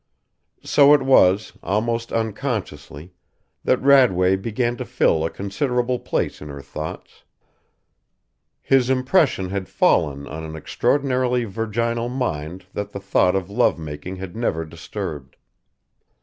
[0.63, 3.13] So it was, almost unconsciously,
[3.63, 7.21] that Radway began to fill a considerable place in her thoughts.
[8.63, 14.15] His impression had fallen on an extraordinarily virginal mind that the thought of love making
[14.15, 15.35] had never disturbed.